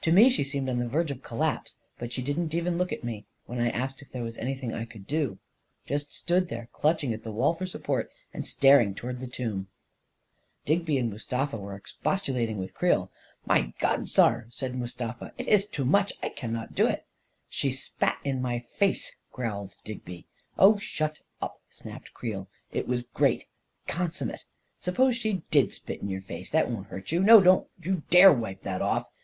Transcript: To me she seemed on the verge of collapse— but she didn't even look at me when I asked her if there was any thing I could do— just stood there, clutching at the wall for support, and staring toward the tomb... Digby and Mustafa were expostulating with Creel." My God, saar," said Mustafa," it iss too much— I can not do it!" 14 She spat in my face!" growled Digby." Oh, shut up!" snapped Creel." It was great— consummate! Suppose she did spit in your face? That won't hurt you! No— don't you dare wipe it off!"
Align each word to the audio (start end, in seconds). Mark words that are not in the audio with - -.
To 0.00 0.10
me 0.10 0.28
she 0.28 0.42
seemed 0.42 0.68
on 0.68 0.80
the 0.80 0.88
verge 0.88 1.12
of 1.12 1.22
collapse— 1.22 1.76
but 2.00 2.12
she 2.12 2.20
didn't 2.20 2.52
even 2.52 2.76
look 2.76 2.92
at 2.92 3.04
me 3.04 3.26
when 3.46 3.60
I 3.60 3.70
asked 3.70 4.00
her 4.00 4.06
if 4.06 4.10
there 4.10 4.24
was 4.24 4.36
any 4.36 4.56
thing 4.56 4.74
I 4.74 4.84
could 4.84 5.06
do— 5.06 5.38
just 5.86 6.12
stood 6.12 6.48
there, 6.48 6.68
clutching 6.72 7.12
at 7.14 7.22
the 7.22 7.30
wall 7.30 7.54
for 7.54 7.64
support, 7.64 8.10
and 8.34 8.44
staring 8.44 8.92
toward 8.92 9.20
the 9.20 9.28
tomb... 9.28 9.68
Digby 10.66 10.98
and 10.98 11.08
Mustafa 11.08 11.56
were 11.58 11.76
expostulating 11.76 12.58
with 12.58 12.74
Creel." 12.74 13.12
My 13.46 13.72
God, 13.78 14.08
saar," 14.08 14.48
said 14.50 14.74
Mustafa," 14.74 15.32
it 15.38 15.46
iss 15.46 15.64
too 15.64 15.84
much— 15.84 16.12
I 16.24 16.30
can 16.30 16.52
not 16.52 16.74
do 16.74 16.82
it!" 16.88 16.88
14 16.88 17.04
She 17.50 17.70
spat 17.70 18.18
in 18.24 18.42
my 18.42 18.58
face!" 18.58 19.14
growled 19.32 19.76
Digby." 19.84 20.26
Oh, 20.58 20.78
shut 20.78 21.20
up!" 21.40 21.60
snapped 21.70 22.12
Creel." 22.12 22.48
It 22.72 22.88
was 22.88 23.04
great— 23.04 23.46
consummate! 23.86 24.44
Suppose 24.80 25.16
she 25.16 25.44
did 25.52 25.72
spit 25.72 26.02
in 26.02 26.08
your 26.08 26.22
face? 26.22 26.50
That 26.50 26.68
won't 26.68 26.88
hurt 26.88 27.12
you! 27.12 27.20
No— 27.22 27.40
don't 27.40 27.68
you 27.80 28.02
dare 28.10 28.32
wipe 28.32 28.66
it 28.66 28.82
off!" 28.82 29.06